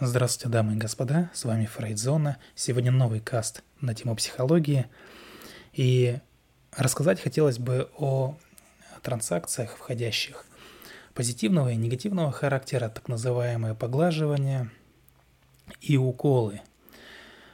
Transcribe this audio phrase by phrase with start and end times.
[0.00, 2.38] Здравствуйте, дамы и господа, с вами Фрейдзона.
[2.56, 4.86] Сегодня новый каст на тему психологии.
[5.72, 6.18] И
[6.76, 8.36] рассказать хотелось бы о
[9.02, 10.46] транзакциях, входящих
[11.14, 14.68] позитивного и негативного характера, так называемые поглаживания
[15.80, 16.60] и уколы.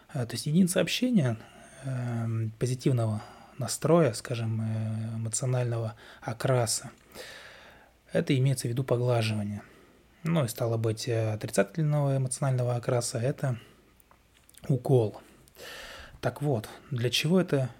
[0.08, 1.36] А, то есть единица общения
[1.84, 3.22] эм, позитивного
[3.58, 6.90] настроя, скажем, э, эмоционального окраса,
[8.14, 9.60] это имеется в виду поглаживание–
[10.22, 13.58] ну и стало быть, э, отрицательного эмоционального окраса– это
[14.68, 15.20] укол.
[16.20, 17.70] Так вот, для чего это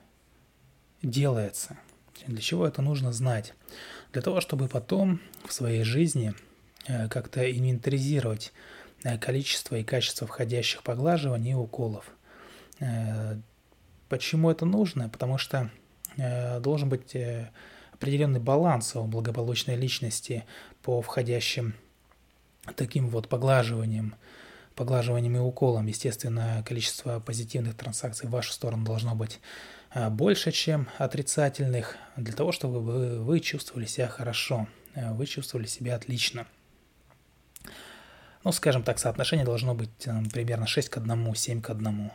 [1.02, 1.76] делается?
[2.26, 3.54] Для чего это нужно знать?
[4.12, 6.34] Для того, чтобы потом в своей жизни
[6.86, 8.52] э, как-то инвентаризировать
[9.04, 12.10] э, количество и качество входящих поглаживаний и уколов.
[14.08, 15.10] Почему это нужно?
[15.10, 15.70] Потому что
[16.60, 17.14] должен быть
[17.92, 20.46] определенный баланс у благополучной личности
[20.82, 21.74] по входящим
[22.76, 24.14] таким вот поглаживанием,
[24.74, 29.40] поглаживанием и уколом, естественно, количество позитивных транзакций в вашу сторону должно быть
[29.90, 35.66] а, больше, чем отрицательных, для того, чтобы вы, вы чувствовали себя хорошо, а, вы чувствовали
[35.66, 36.46] себя отлично.
[38.42, 39.90] Ну, скажем так, соотношение должно быть
[40.32, 42.10] примерно 6 к 1, 7 к 1.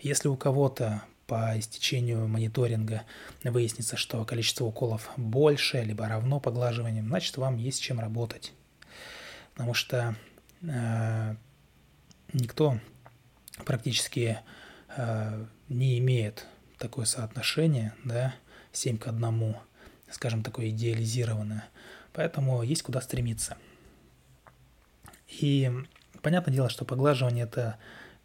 [0.00, 3.04] Если у кого-то по истечению мониторинга
[3.42, 8.52] выяснится, что количество уколов больше, либо равно поглаживаниям, значит, вам есть чем работать
[9.54, 10.16] потому что
[10.62, 11.36] э,
[12.32, 12.78] никто
[13.64, 14.38] практически
[14.96, 16.46] э, не имеет
[16.78, 18.34] такое соотношение, да,
[18.72, 19.56] 7 к 1,
[20.10, 21.64] скажем, такое идеализированное.
[22.12, 23.56] Поэтому есть куда стремиться.
[25.28, 25.70] И
[26.20, 27.78] понятное дело, что поглаживание– это,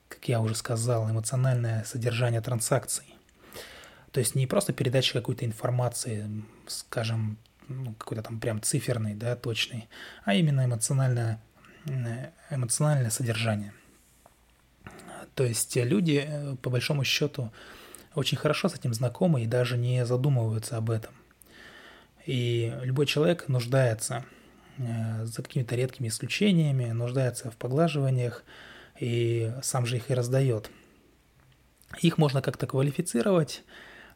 [0.09, 3.15] как я уже сказал, эмоциональное содержание транзакций.
[4.11, 6.29] То есть не просто передача какой-то информации,
[6.67, 7.37] скажем,
[7.67, 9.87] ну, какой-то там прям циферный, да, точный,
[10.23, 11.41] а именно эмоциональное,
[12.49, 13.73] эмоциональное содержание.
[15.35, 17.51] То есть люди, э, по большому счету,
[18.15, 21.13] очень хорошо с этим знакомы и даже не задумываются об этом.
[22.25, 24.25] И любой человек нуждается,
[24.77, 28.43] э, за какими-то редкими исключениями, нуждается в поглаживаниях
[28.99, 30.71] и сам же их и раздает.
[32.01, 33.63] Их можно как-то квалифицировать,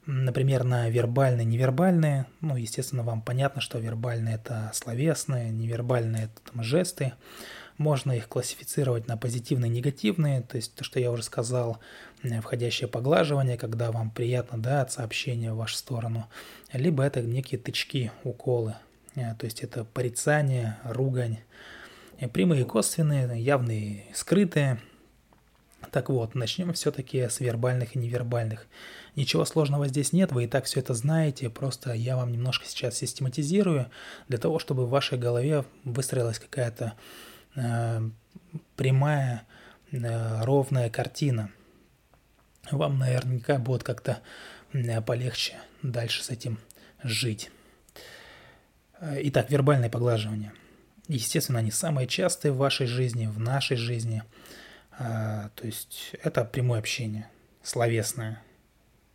[0.05, 2.25] например, на вербальные, невербальные.
[2.41, 7.13] Ну, естественно, вам понятно, что вербальные– это словесные, невербальные– это там, жесты.
[7.77, 11.79] Можно их классифицировать на позитивные и негативные, то есть то, что я уже сказал,
[12.41, 16.27] входящее поглаживание, когда вам приятно да, от сообщения в вашу сторону,
[16.73, 18.75] либо это некие тычки, уколы,
[19.15, 21.39] э, то есть это порицание, ругань,
[22.33, 24.79] прямые косвенные, явные скрытые–
[25.91, 28.65] так вот, начнем все-таки с вербальных и невербальных.
[29.17, 32.97] Ничего сложного здесь нет, вы и так все это знаете, просто я вам немножко сейчас
[32.97, 33.91] систематизирую,
[34.29, 36.93] для того, чтобы в вашей голове выстроилась какая-то
[37.55, 38.09] э,
[38.77, 39.43] прямая,
[39.91, 41.51] э, ровная картина.
[42.71, 44.21] Вам наверняка будет как-то
[44.71, 46.57] э, полегче дальше с этим
[47.03, 47.51] жить.
[49.01, 50.53] Э, итак, вербальное поглаживание.
[51.09, 54.23] Естественно, они самые частые в вашей жизни, в нашей жизни–
[54.97, 57.27] то есть это прямое общение,
[57.63, 58.41] словесное.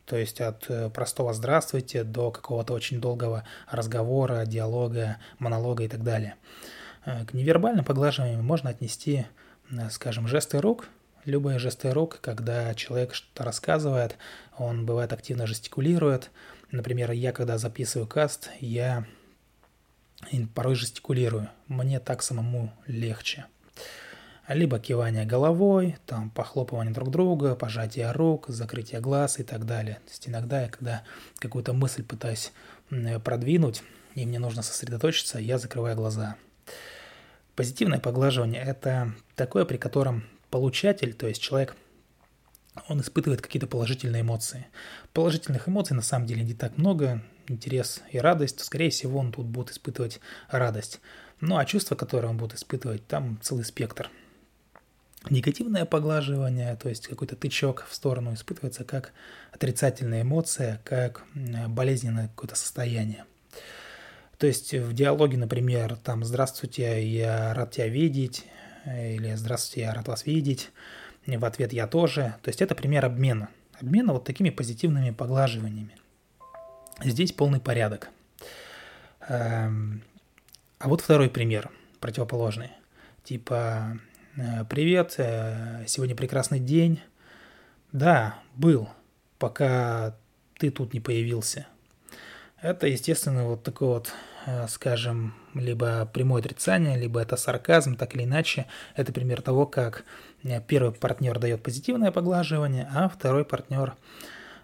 [0.06, 6.04] То есть от э, простого «здравствуйте» до какого-то очень долгого разговора, диалога, монолога и так
[6.04, 6.36] далее.
[7.04, 9.26] Э, к невербальным поглаживаниям можно отнести,
[9.70, 10.88] э, скажем, жесты рук,
[11.24, 14.16] любые жесты рук, когда человек что-то рассказывает,
[14.56, 16.30] он бывает активно жестикулирует.
[16.70, 19.06] Например, я когда записываю каст, я
[20.54, 21.48] порой жестикулирую.
[21.66, 23.46] Мне так самому легче
[24.48, 29.96] либо кивание головой, там похлопывание друг друга, пожатие рук, закрытие глаз и так далее.
[30.04, 31.02] То есть иногда я, когда
[31.38, 32.52] какую-то мысль пытаюсь
[33.24, 33.82] продвинуть,
[34.14, 36.36] и мне нужно сосредоточиться, я закрываю глаза.
[37.56, 41.74] Позитивное поглаживание– это такое, при котором получатель, то есть человек,
[42.88, 44.66] он испытывает какие-то положительные эмоции.
[45.12, 49.46] Положительных эмоций на самом деле не так много, интерес и радость, скорее всего, он тут
[49.46, 50.20] будет испытывать
[50.50, 51.00] радость.
[51.40, 54.08] Ну а чувства, которые он будет испытывать, там целый спектр–
[55.28, 59.12] Негативное поглаживание, то есть какой-то тычок в сторону испытывается как
[59.52, 61.24] отрицательная эмоция, как
[61.68, 63.24] болезненное какое-то состояние.
[64.38, 68.44] То есть в диалоге, например, там «Здравствуйте, я рад тебя видеть»
[68.84, 70.70] или «Здравствуйте, я рад вас видеть»,
[71.26, 72.36] в ответ «Я тоже».
[72.42, 73.48] То есть это пример обмена.
[73.80, 75.96] Обмена вот такими позитивными поглаживаниями.
[77.02, 78.10] Здесь полный порядок.
[79.28, 80.02] Эм,
[80.78, 81.70] а вот второй пример,
[82.00, 82.70] противоположный.
[83.24, 83.98] Типа
[84.68, 87.00] «Привет, э, сегодня прекрасный день».
[87.92, 88.86] «Да, был,
[89.38, 90.14] пока
[90.58, 91.66] ты тут не появился».
[92.60, 94.12] это, естественно, вот такое вот,
[94.44, 98.66] э, скажем, либо прямое отрицание, либо это сарказм, так или иначе.
[98.94, 100.04] Это пример того, как
[100.42, 103.94] э, первый партнер дает позитивное поглаживание, а второй партнер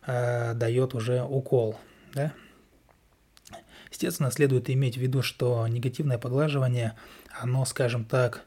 [0.07, 1.79] э, дает уже укол.
[2.13, 2.35] Да?
[3.91, 6.95] Естественно, следует иметь в виду, что негативное поглаживание,
[7.41, 8.45] оно, скажем так,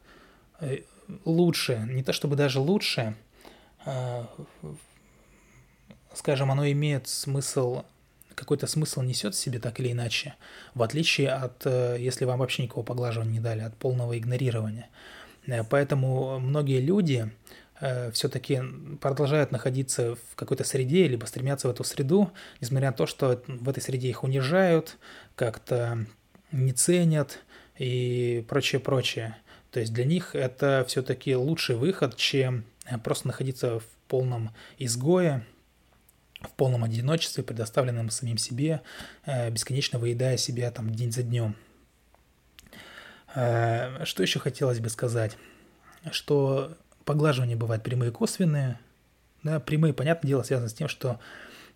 [0.60, 0.82] э,
[1.24, 3.14] лучше, не то чтобы даже лучше,
[3.84, 4.28] а,
[6.14, 7.82] скажем, оно имеет смысл,
[8.34, 10.34] какой-то смысл несет в себе так или иначе,
[10.74, 14.88] в отличие от, э, если вам вообще никакого поглаживания не дали, от полного игнорирования.
[15.46, 17.30] Э, поэтому многие люди
[17.80, 18.62] э, все-таки
[19.00, 22.30] продолжают находиться в какой-то среде, либо стремятся в эту среду,
[22.60, 24.98] несмотря на то, что в этой среде их унижают,
[25.34, 26.06] как-то
[26.52, 27.40] не ценят
[27.78, 29.36] и прочее, прочее.
[29.70, 32.64] То есть для них это все-таки лучший выход, чем
[33.02, 35.44] просто находиться в полном изгое,
[36.40, 38.82] в полном одиночестве, предоставленном самим себе,
[39.24, 41.56] э, бесконечно выедая себя там день за днем.
[43.34, 45.36] Э, что еще хотелось бы сказать?
[46.10, 48.78] Что поглаживания бывают прямые и косвенные.
[49.42, 51.20] Да, прямые, понятное дело, связаны с тем, что,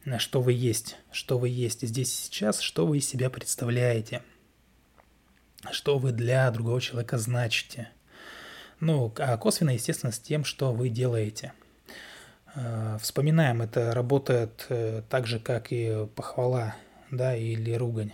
[0.05, 4.23] э, что вы есть, что вы есть здесь и сейчас, что вы из себя представляете,
[5.71, 7.89] что вы для другого человека значите.
[8.81, 11.53] Ну, а косвенно, естественно, с тем, что вы делаете–
[12.55, 16.75] Э, вспоминаем, это работает э, так же, как и похвала,
[17.11, 18.13] да, или ругань.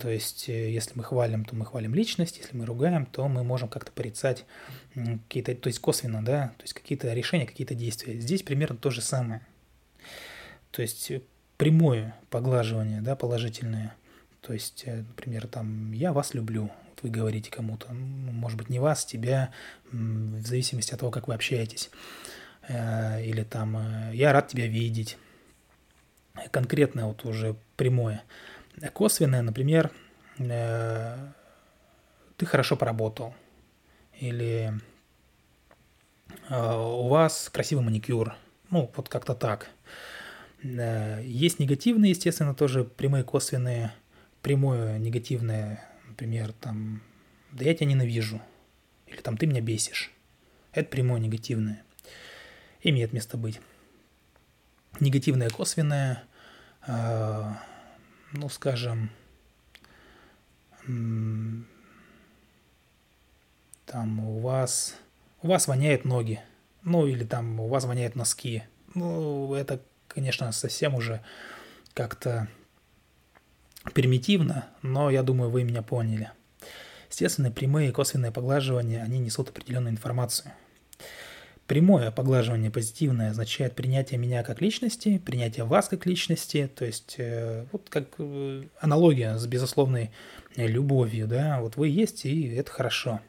[0.00, 3.44] То есть, э, если мы хвалим, то мы хвалим личность, если мы ругаем, то мы
[3.44, 4.44] можем как-то порицать
[4.94, 8.18] какие-то, то есть косвенно, да, то есть какие-то решения, какие-то действия.
[8.18, 9.40] Здесь примерно то же самое.
[10.70, 11.10] То есть
[11.56, 13.94] прямое поглаживание, да, положительное.
[14.46, 19.04] То есть, например, там, я вас люблю, вот вы говорите кому-то, может быть, не вас,
[19.04, 19.50] тебя,
[19.90, 21.90] в зависимости от того, как вы общаетесь.
[22.68, 25.18] Э, или там э, «я рад тебя видеть».
[26.50, 28.22] Конкретное вот уже прямое.
[28.92, 29.90] Косвенное, например,
[30.38, 31.16] э,
[32.36, 33.34] «ты хорошо поработал»
[34.20, 34.72] или
[36.50, 38.34] «у вас красивый маникюр».
[38.70, 39.68] Ну, вот как-то так.
[40.62, 43.92] Есть негативные, естественно, тоже прямые, косвенные.
[44.46, 47.02] Прямое негативное, например, там
[47.50, 48.40] «да я тебя ненавижу»
[49.08, 50.12] или там «ты меня бесишь».
[50.70, 51.82] Это прямое негативное
[52.80, 53.60] имеет место быть.
[55.00, 56.22] Негативное косвенное,
[56.86, 57.54] э,
[58.34, 59.10] ну, скажем,
[63.84, 64.94] там у вас,
[65.42, 66.40] у вас воняют ноги,
[66.84, 68.62] ну, или там у вас воняют носки.
[68.94, 71.20] Ну, это, конечно, совсем уже
[71.94, 72.46] как-то
[73.92, 76.30] примитивно, но я думаю, вы меня поняли.
[77.10, 80.52] Естественно, прямые и косвенные поглаживания, они несут определенную информацию–
[81.66, 87.66] Прямое поглаживание позитивное означает принятие меня как личности, принятие вас как личности, то есть э,
[87.72, 90.12] вот как э, аналогия с безусловной
[90.54, 93.20] любовью, да, вот вы есть, и это хорошо.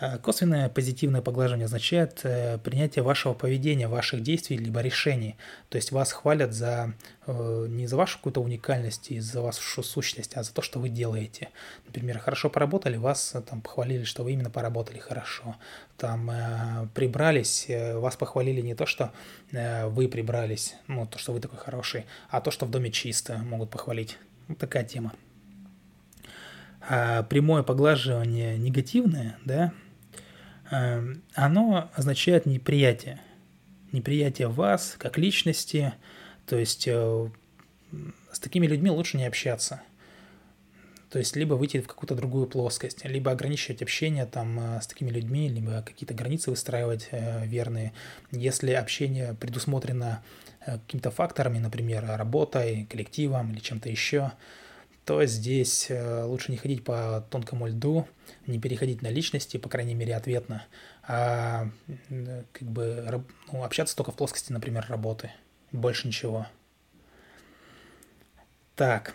[0.00, 5.36] Э, косвенное позитивное поглаживание означает э, принятие вашего поведения, ваших действий либо решений.
[5.68, 6.94] То есть вас хвалят за
[7.26, 10.88] э, не за вашу какую-то уникальность и за вашу сущность, а за то, что вы
[10.88, 11.50] делаете.
[11.86, 15.56] Например, хорошо поработали, вас там похвалили, что вы именно поработали хорошо.
[15.98, 16.30] Там
[16.94, 19.12] прибрались, вас похвалили не то, что
[19.52, 23.68] вы прибрались, ну то, что вы такой хороший, а то, что в доме чисто, могут
[23.68, 24.16] похвалить.
[24.48, 25.12] Вот такая тема.
[26.88, 29.74] А прямое поглаживание негативное, да,
[30.70, 33.20] оно означает неприятие.
[33.92, 35.94] Неприятие вас как личности,
[36.46, 37.30] то есть э,
[38.32, 39.82] с такими людьми лучше не общаться.
[41.10, 45.10] То есть либо выйти в какую-то другую плоскость, либо ограничивать общение там э, с такими
[45.10, 47.92] людьми, либо какие-то границы выстраивать э, верные.
[48.30, 50.22] Если общение предусмотрено
[50.64, 54.32] какими-то факторами, например, работой, коллективом или чем-то еще,
[55.10, 58.06] то здесь э, лучше не ходить по тонкому льду,
[58.46, 60.64] не переходить на личности, по крайней мере, ответно,
[61.02, 61.68] а
[62.52, 65.32] как бы ну, общаться только в плоскости, например, работы.
[65.72, 66.46] Больше ничего.
[68.76, 69.14] Так.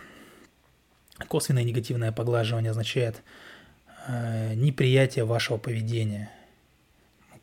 [1.30, 3.24] Косвенное негативное поглаживание означает
[4.06, 6.30] э, неприятие вашего поведения.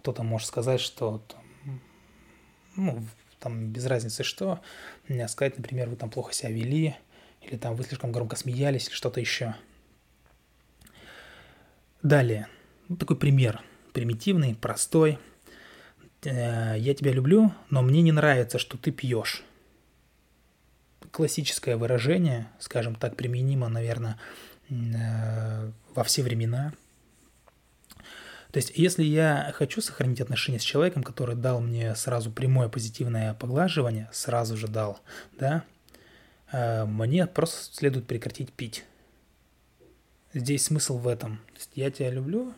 [0.01, 1.25] Кто-то может сказать, что
[2.77, 3.03] ну,
[3.41, 4.61] там без разницы что,
[5.29, 6.95] сказать, например, вы там плохо себя вели,
[7.43, 9.55] или там вы слишком громко смеялись, или что-то еще.
[12.03, 12.49] Далее.
[12.89, 13.61] Вот такой пример.
[13.93, 15.19] Примитивный, простой.
[16.25, 19.45] Э, я тебя люблю, но мне не нравится, что ты пьешь.
[21.11, 24.19] Классическое выражение, скажем так, применимо, наверное,
[24.71, 26.73] э, во все времена.
[28.51, 33.35] То есть, если я хочу сохранить отношения с человеком, который дал мне сразу прямое позитивное
[33.35, 35.01] поглаживание, сразу же дал,
[35.39, 35.65] да,
[36.53, 38.85] мне просто следует прекратить пить.
[40.35, 41.41] Здесь смысл в этом.
[41.75, 42.55] Я тебя люблю,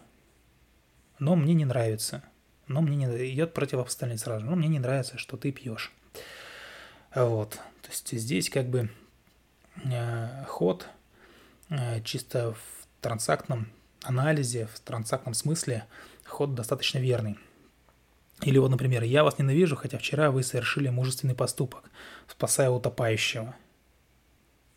[1.19, 2.23] но мне не нравится.
[2.67, 4.45] Но мне не идет противопоставление сразу.
[4.47, 5.93] Но мне не нравится, что ты пьешь.
[7.15, 7.51] Вот.
[7.83, 8.91] То есть здесь как бы
[9.85, 10.89] э, ход
[11.69, 13.71] э, чисто в трансактном
[14.03, 15.85] анализе, в трансактном смысле
[16.25, 17.39] ход достаточно верный.
[18.43, 21.85] Или вот, например, я вас ненавижу, хотя вчера вы совершили мужественный поступок,
[22.27, 23.55] спасая утопающего.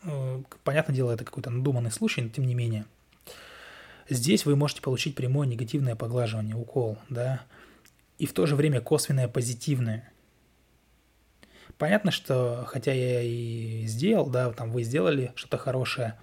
[0.03, 2.85] Э, понятное дело, это какой-то надуманный случай, но тем не менее.
[4.09, 7.41] Здесь вы можете получить прямое негативное поглаживание, укол, да,
[8.17, 10.11] и в то же время косвенное позитивное.
[11.77, 16.17] Понятно, что хотя я и сделал, да, там вы сделали что-то хорошее,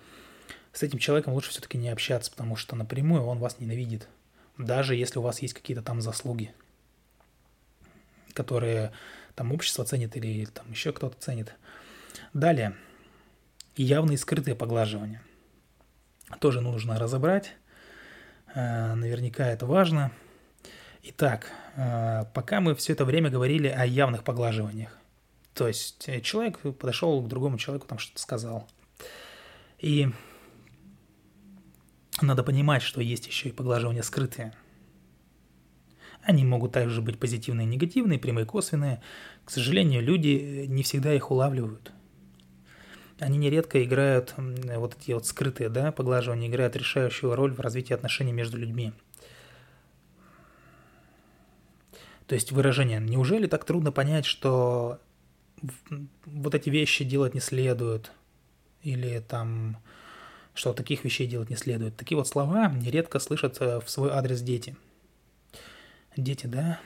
[0.73, 4.09] с этим человеком лучше все-таки не общаться, потому что напрямую он вас ненавидит,
[4.59, 6.53] даже если у вас есть какие-то там заслуги,
[8.33, 8.93] которые
[9.37, 11.55] там общество ценит или там еще кто-то ценит.
[12.33, 12.75] Далее,
[13.83, 15.23] явные скрытые поглаживания.
[16.41, 17.55] Тоже нужно разобрать.
[18.55, 20.13] Э, наверняка это важно.
[21.03, 24.97] Итак, э, пока мы все это время говорили о явных поглаживаниях.
[25.53, 28.69] То есть э, человек подошел к другому человеку, там что-то сказал.
[29.79, 30.09] И
[32.23, 34.55] надо понимать, что есть еще и поглаживания скрытые.
[36.23, 39.03] Они могут также быть позитивные и негативные, прямые и косвенные.
[39.45, 41.93] К сожалению, люди не всегда их улавливают–
[43.19, 48.33] они нередко играют, вот эти вот скрытые, да, поглаживания, играют решающую роль в развитии отношений
[48.33, 48.93] между людьми.
[52.27, 54.99] То есть выражение «неужели так трудно понять, что
[56.25, 58.13] вот эти вещи делать не следует?»
[58.83, 59.79] Или там
[60.55, 61.97] что таких вещей делать не следует.
[61.97, 64.77] Такие вот слова нередко слышат в свой адрес дети.
[66.17, 66.81] Дети, да,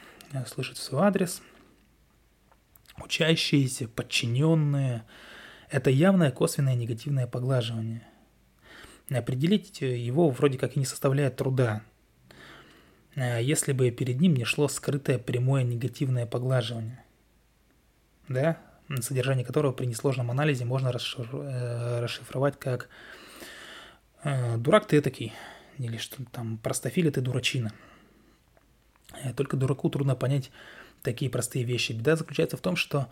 [0.47, 1.43] слышат в свой адрес.
[2.97, 5.05] Учащиеся, подчиненные,
[5.71, 8.07] это явное косвенное негативное поглаживание.
[9.11, 11.83] Определить его вроде как и не составляет труда,
[13.17, 17.03] а если бы перед ним не шло скрытое прямое негативное поглаживание,
[18.29, 18.59] да,
[19.01, 22.89] содержание которого при несложном анализе можно э, расшифровать как
[24.23, 25.33] э, «дурак ты такой»
[25.79, 27.73] или что там «простофили ты дурачина».
[29.25, 30.51] Э, только дураку трудно понять
[31.03, 31.93] такие простые вещи.
[31.93, 33.09] Беда заключается в том, что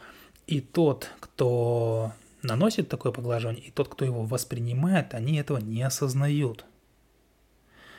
[0.47, 6.65] и тот, кто наносит такое поглаживание, и тот, кто его воспринимает, они этого не осознают.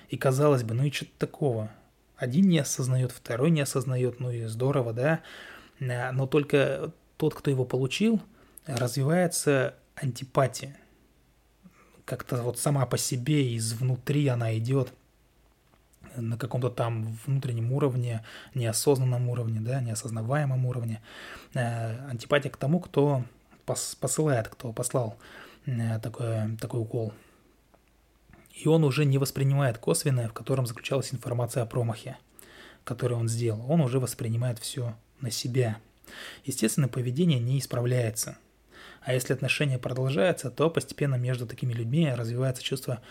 [0.10, 1.72] И казалось бы, ну и что-то такого.
[2.16, 5.22] Один не осознает, второй не осознает, ну и здорово, да.
[5.80, 8.22] Э, но только тот, кто его получил,
[8.66, 10.78] развивается антипатия.
[12.06, 14.94] Как-то вот сама по себе, изнутри она идет
[16.16, 18.24] на каком-то там внутреннем уровне,
[18.56, 21.02] неосознанном уровне, да, неосознаваемом уровне.
[21.54, 23.24] Э, антипатия к тому, кто
[24.00, 25.18] посылает, кто послал
[25.66, 27.14] э, такой, такой укол.
[28.54, 32.18] И он уже не воспринимает косвенное, в котором заключалась информация о промахе,
[32.84, 33.72] который он сделал.
[33.72, 35.78] Он уже воспринимает все на себя.
[36.46, 38.38] Естественно, поведение не исправляется.
[39.02, 43.02] А если отношения продолжаются, то постепенно между такими людьми развивается чувство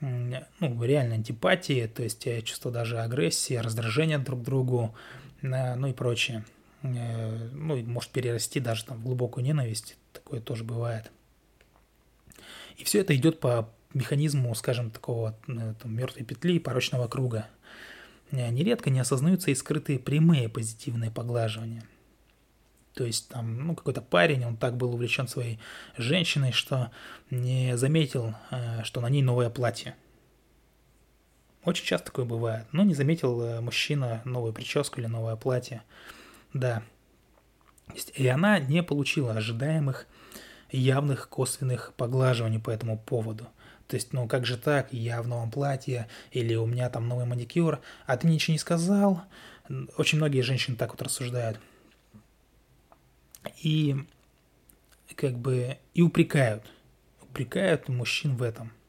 [0.00, 4.94] ну, реальной антипатии, то есть э, чувство даже агрессии, раздражения друг к другу,
[5.42, 6.44] э, ну и прочее.
[6.82, 11.10] Ну, и может перерасти даже там в глубокую ненависть такое тоже бывает.
[12.76, 17.46] И все это идет по механизму, скажем, такого э, там, мертвой петли, порочного круга.
[18.30, 21.84] Э, нередко не осознаются и скрытые прямые позитивные поглаживания.
[22.94, 25.58] То есть там, ну, какой-то парень, он так был увлечен своей
[25.96, 26.90] женщиной, что
[27.30, 29.94] не заметил, э, что на ней новое платье.
[31.64, 32.66] Очень часто такое бывает.
[32.72, 35.82] Но не заметил мужчина новую прическу или новое платье.
[36.52, 36.82] Да,
[38.14, 40.06] и она не получила ожидаемых
[40.76, 43.46] явных косвенных поглаживаний по этому поводу.
[43.86, 47.26] То есть, ну как же так, я в новом платье, или у меня там новый
[47.26, 49.22] маникюр, а ты ничего не сказал.
[49.96, 51.58] Очень многие женщины так вот рассуждают.
[53.62, 53.96] И
[55.16, 56.64] как бы и упрекают.
[57.22, 58.72] Упрекают мужчин в этом–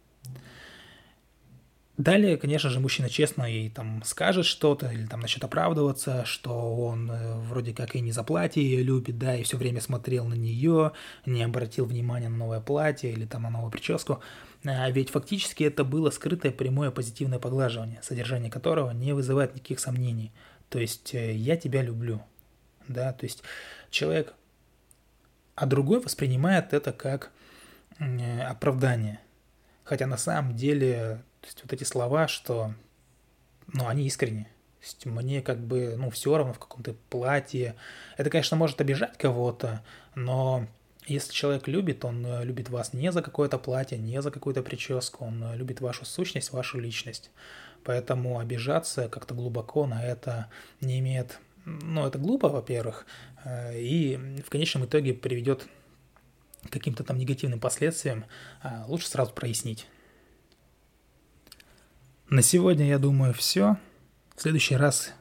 [1.97, 7.09] Далее, конечно же, мужчина честно ей там скажет что-то или там начнет оправдываться, что он
[7.09, 10.33] э, вроде как и не за платье ее любит, да, и все время смотрел на
[10.33, 10.91] нее,
[11.25, 14.19] не обратил внимания на новое платье или там на новую прическу.
[14.65, 20.33] А ведь фактически это было скрытое прямое позитивное поглаживание, содержание которого не вызывает никаких сомнений.
[20.67, 22.21] То есть э, я тебя люблю,
[22.89, 23.41] да, то есть
[23.89, 24.33] человек,
[25.55, 27.31] а другой воспринимает это как
[27.99, 29.21] э, оправдание.
[29.85, 32.73] Хотя на самом деле то есть вот эти слова, что,
[33.67, 34.45] ну, они искренне.
[34.79, 37.75] То есть мне как бы, ну, все равно в каком-то платье.
[38.17, 39.83] Это, конечно, может обижать кого-то,
[40.15, 40.65] но
[41.07, 45.25] Если человек любит, он э, любит вас не за какое-то платье, не за какую-то прическу,
[45.25, 47.29] он э, любит вашу сущность, вашу личность.
[47.83, 50.49] Поэтому обижаться как-то глубоко на это
[50.81, 51.39] не имеет...
[51.65, 53.05] Ну, это глупо, во-первых,
[53.43, 55.67] э, и в конечном итоге приведет
[56.63, 58.25] к каким-то там негативным последствиям.
[58.61, 59.85] А лучше сразу прояснить.
[62.29, 63.77] На сегодня, я думаю, все.
[64.36, 65.13] В следующий раз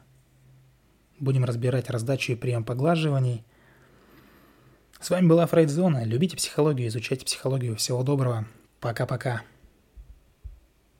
[1.19, 3.43] будем разбирать раздачу и прием поглаживаний–
[5.05, 6.03] с вами была Фрейдзона.
[6.03, 7.75] Любите психологию, изучайте психологию.
[7.75, 8.45] Всего доброго.
[8.79, 9.43] Пока-пока.